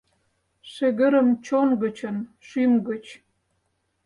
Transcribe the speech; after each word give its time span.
Шыгырым 0.71 1.27
чон 1.45 1.69
гычын, 1.81 2.17
шӱм 2.47 2.71
гыч 2.87 3.05